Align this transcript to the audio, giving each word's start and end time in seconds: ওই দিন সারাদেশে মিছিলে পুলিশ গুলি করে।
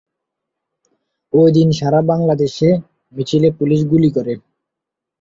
ওই 1.33 1.49
দিন 1.51 1.67
সারাদেশে 1.71 2.69
মিছিলে 3.13 3.49
পুলিশ 3.59 3.81
গুলি 3.91 4.09
করে। 4.11 4.33